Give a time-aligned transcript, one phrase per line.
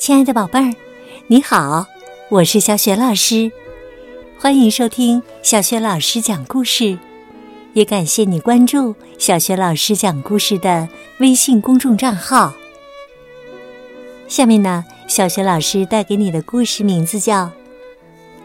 [0.00, 0.74] 亲爱的宝贝儿，
[1.26, 1.86] 你好，
[2.30, 3.52] 我是小雪老师，
[4.38, 6.98] 欢迎收听小雪老师讲故事，
[7.74, 12.54] 也感谢你关注小雪老师讲故事的微信公众账号。
[14.26, 17.44] 下面呢，小雪老师带给你的故事名字叫《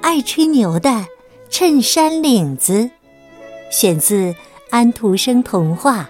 [0.02, 1.06] 爱吹牛的
[1.50, 2.74] 衬衫领子》，
[3.72, 4.36] 选自
[4.72, 6.10] 安徒生童话。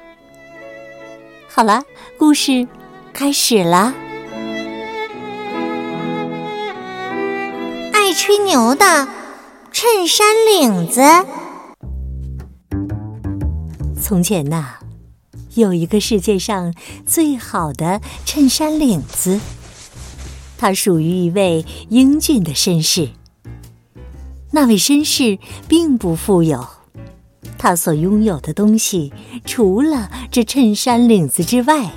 [1.47, 1.83] 好了，
[2.17, 2.67] 故事
[3.13, 3.93] 开始了。
[8.25, 9.07] 吹牛的
[9.71, 10.99] 衬衫领子。
[14.01, 14.77] 从前呐，
[15.53, 16.73] 有一个世界上
[17.05, 19.39] 最好的衬衫领子，
[20.57, 23.09] 他属于一位英俊的绅士。
[24.49, 25.37] 那位绅士
[25.67, 26.65] 并不富有，
[27.59, 29.13] 他所拥有的东西
[29.45, 31.91] 除了这衬衫领子之外，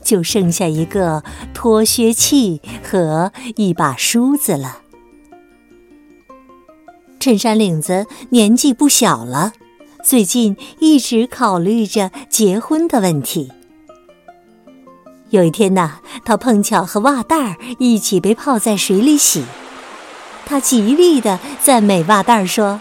[0.00, 4.82] 就剩下一个脱靴器和一把梳子了。
[7.26, 9.52] 衬衫领子年纪不小了，
[10.04, 13.50] 最近一直考虑着结婚的问题。
[15.30, 19.42] 有一天呐，他碰巧和袜带儿一起被泡在水里洗，
[20.46, 22.80] 他极力的赞美袜带儿说：“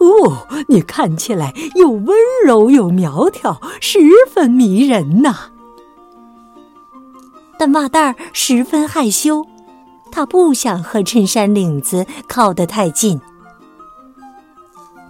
[0.00, 2.16] 哦，你看起来又温
[2.46, 3.98] 柔又苗条，十
[4.32, 5.50] 分迷人呐。”
[7.60, 9.46] 但袜带儿十分害羞。
[10.16, 13.20] 他不想和衬衫领子靠得太近。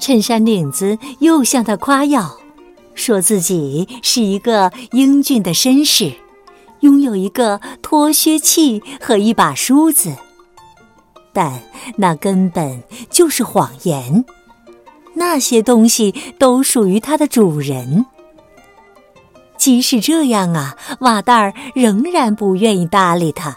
[0.00, 2.36] 衬衫领子又向他夸耀，
[2.92, 6.12] 说自己是一个英俊的绅士，
[6.80, 10.12] 拥有一个脱靴器和一把梳子。
[11.32, 11.62] 但
[11.98, 14.24] 那根本就是谎言，
[15.14, 18.06] 那些东西都属于他的主人。
[19.56, 23.56] 即使这样啊，瓦蛋儿仍然不愿意搭理他。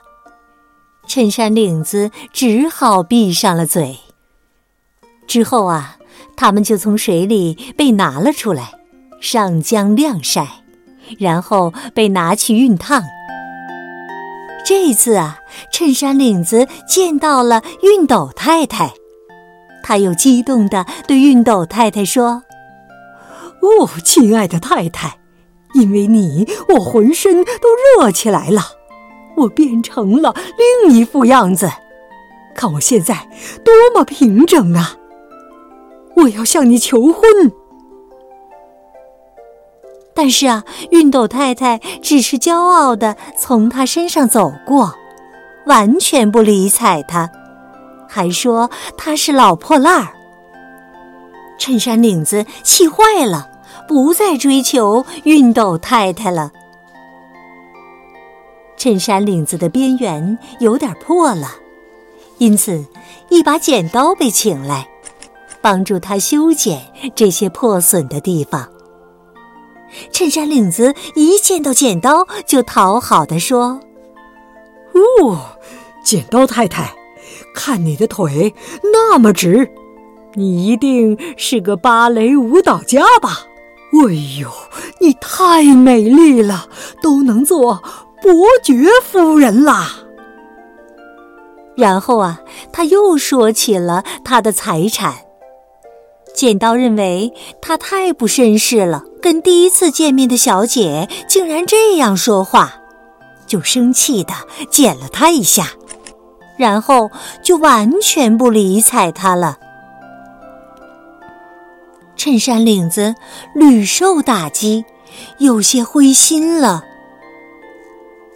[1.10, 3.98] 衬衫领子只好闭上了嘴。
[5.26, 5.98] 之后啊，
[6.38, 8.76] 他们就从水里被拿了出来，
[9.20, 10.48] 上浆晾晒，
[11.18, 13.04] 然后被拿去熨烫。
[14.64, 15.40] 这次啊，
[15.74, 18.94] 衬衫领子见到了熨斗太太，
[19.82, 22.44] 他又激动地对熨斗太太说
[23.62, 25.18] ：“哦，亲爱的太太，
[25.74, 28.74] 因为你，我浑身都热起来了。”
[29.40, 30.34] 我变成了
[30.84, 31.70] 另一副样子，
[32.56, 33.28] 看我现在
[33.64, 34.98] 多么平整啊！
[36.16, 37.24] 我要向你求婚。
[40.14, 44.94] 但是啊，熨斗太太只是骄傲的从他身上走过，
[45.66, 47.30] 完全不理睬他，
[48.08, 50.10] 还说他是老破烂儿。
[51.58, 53.50] 衬衫领子气坏了，
[53.88, 56.52] 不再追求熨斗太太了。
[58.80, 61.50] 衬衫领子的边缘有点破了，
[62.38, 62.86] 因此
[63.30, 64.88] 一把剪刀被请来，
[65.62, 66.82] 帮助他修剪
[67.14, 68.70] 这些破损的地方。
[70.14, 73.82] 衬衫领子一见到剪刀，就讨好的说
[75.22, 75.42] ：“哦，
[76.02, 76.96] 剪刀太太，
[77.54, 78.56] 看你的腿
[78.94, 79.70] 那么直，
[80.36, 83.46] 你一定是个芭蕾舞蹈家吧？
[83.92, 84.50] 哎呦，
[85.02, 86.70] 你太美丽了，
[87.02, 87.84] 都能做。”
[88.22, 89.90] 伯爵夫人啦。
[91.76, 92.42] 然后啊，
[92.72, 95.16] 他又说起了他的财产。
[96.36, 102.76] 剪刀认为他太不绅士了，跟第一次见面的小姐竟然这样说话，
[103.46, 104.34] 就生气的
[104.70, 105.68] 剪了他一下，
[106.58, 107.10] 然后
[107.44, 109.58] 就完全不理睬他了。
[112.16, 113.16] 衬衫领子
[113.56, 114.86] 屡受打击，
[115.40, 116.84] 有些灰心了。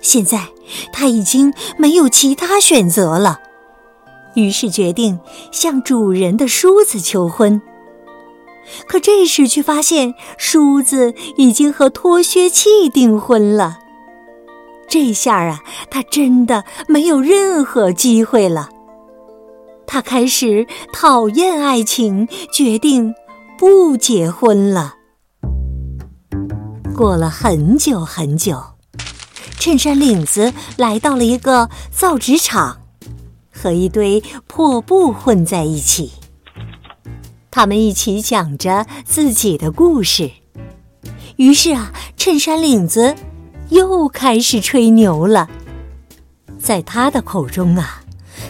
[0.04, 0.50] 现在
[0.92, 3.40] 他已经没有其他选择了，
[4.36, 5.20] 于是决定
[5.52, 7.60] 向主人的梳子求婚。
[8.88, 13.80] 可这时却发现梳子已经和脱靴器订婚了。
[14.88, 18.70] 这下啊，他真的没有任何机会了。
[19.88, 23.14] 他开始讨厌爱情，决定
[23.58, 24.96] 不结婚了。
[26.96, 28.73] 过了很久很久。
[29.64, 32.82] 衬衫领子来到了一个造纸厂，
[33.50, 36.12] 和一堆破布混在一起。
[37.50, 40.30] 他们一起讲着自己的故事。
[41.38, 43.16] 于是啊，衬衫领子
[43.70, 45.50] 又开始吹牛了。
[46.60, 48.04] 在他的口中啊，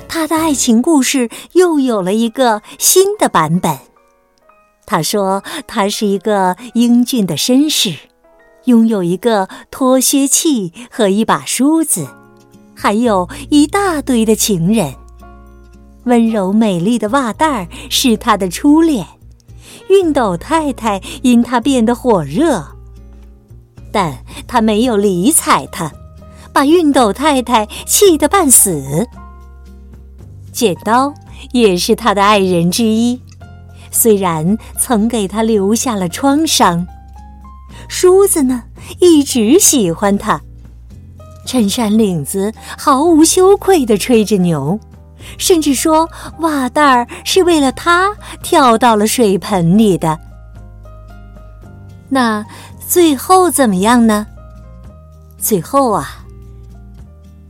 [0.07, 3.77] 他的爱情故事又有了一个新的版本。
[4.87, 7.95] 他说，他是一个英俊的绅士。
[8.65, 12.07] 拥有一个脱靴器和一把梳子，
[12.73, 14.93] 还有一大堆的情人。
[16.05, 19.05] 温柔美丽的袜带儿是他的初恋，
[19.89, 22.65] 熨斗太太因他变得火热，
[23.91, 25.91] 但他没有理睬他，
[26.51, 29.07] 把熨斗太太气得半死。
[30.51, 31.13] 剪刀
[31.51, 33.19] 也是他的爱人之一，
[33.91, 36.85] 虽然曾给他留下了创伤。
[37.87, 38.63] 梳子呢，
[38.99, 40.41] 一直喜欢它。
[41.45, 44.79] 衬衫领子毫无羞愧地吹着牛。
[45.37, 46.09] 甚至说，
[46.39, 50.19] 袜带儿是为了它跳到了水盆里的。
[52.09, 52.45] 那
[52.87, 54.27] 最后怎么样呢？
[55.37, 56.25] 最后啊，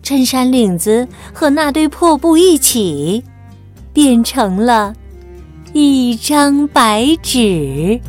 [0.04, 3.24] 衬衫领子和那堆破布一起，
[3.92, 4.94] 变成了
[5.74, 8.00] 一张白纸。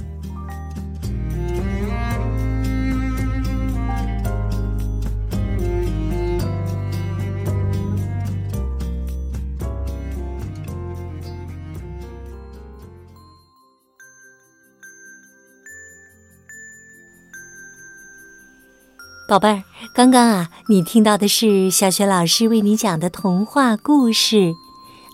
[19.27, 19.63] 宝贝儿，
[19.95, 24.37] 刚刚啊，你听到的是小雪老师为你讲的童话故事《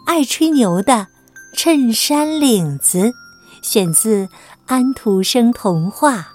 [0.05, 1.07] 爱吹牛的
[1.55, 2.99] 衬衫领子》，
[3.63, 4.29] 选自
[4.67, 6.33] 安徒生童话。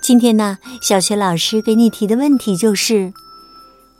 [0.00, 3.12] 今天呢，小雪老师给你提的问题就是：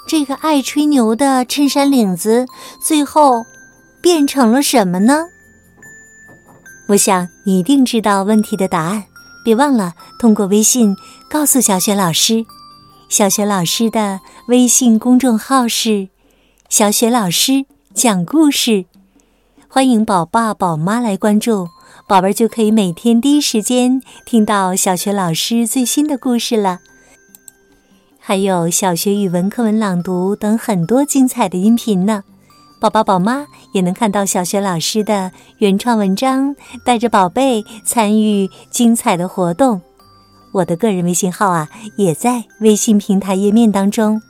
[0.06, 2.46] 这个爱吹牛的衬衫领子
[2.80, 3.44] 最后
[4.00, 5.24] 变成了什么呢？
[6.90, 9.06] 我想你一定知道问题的答案。
[9.44, 10.96] 别忘了通过微信
[11.30, 12.44] 告诉小雪老师，
[13.08, 16.08] 小雪老师的微信公众号是
[16.68, 17.64] “小雪老师
[17.94, 18.84] 讲故事”，
[19.68, 21.68] 欢迎宝爸宝妈来关注，
[22.06, 26.80] 宝贝儿就可以每天第一时间听到小雪老师最新的故事了。
[28.18, 32.22] 还有小学语文课文朗读等很多精彩的音频呢。
[32.80, 39.82] 宝宝宝妈也能看到小学老师的原创文章，带着宝贝参与精彩的活动。
[40.52, 44.22] 我的个人微信号啊，也在微信平台页面当中。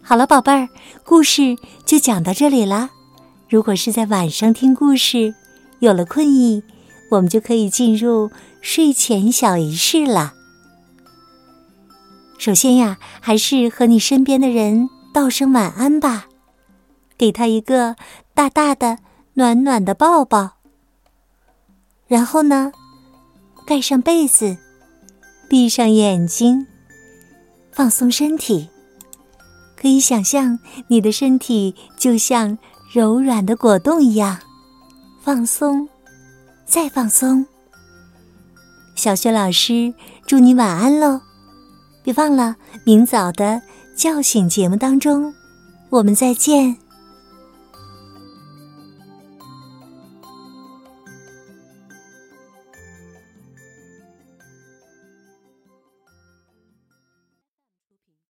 [0.00, 0.70] 好了，宝贝儿，
[1.04, 2.88] 故事就讲到这里啦。
[3.50, 5.34] 如果是在晚上听故事，
[5.80, 6.62] 有了困意，
[7.10, 8.30] 我们就可以进入
[8.62, 10.32] 睡前小仪式了。
[12.38, 16.28] 首先呀，还是和你身边的人道声晚安吧。
[17.20, 17.96] 给他一个
[18.32, 18.96] 大大的、
[19.34, 20.52] 暖暖的抱抱。
[22.08, 22.72] 然后呢，
[23.66, 24.56] 盖上被子，
[25.46, 26.66] 闭上眼睛，
[27.72, 28.70] 放松身体。
[29.76, 30.58] 可以想象
[30.88, 32.56] 你的身体就像
[32.90, 34.38] 柔软的果冻一样，
[35.20, 35.86] 放松，
[36.64, 37.44] 再放松。
[38.94, 39.92] 小雪老师
[40.24, 41.20] 祝你晚安喽！
[42.02, 42.56] 别忘了
[42.86, 43.60] 明早的
[43.94, 45.34] 叫醒节目当中，
[45.90, 46.78] 我们再见。